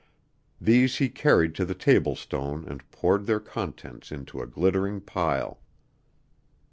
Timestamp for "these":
0.59-0.95